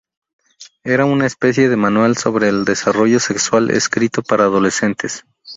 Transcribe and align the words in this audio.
Era 0.83 1.05
una 1.05 1.27
especie 1.27 1.69
de 1.69 1.75
manual 1.75 2.17
sobre 2.17 2.49
el 2.49 2.65
desarrollo 2.65 3.19
sexual 3.19 3.69
escrito 3.69 4.23
para 4.23 4.45
adolescentes. 4.45 5.25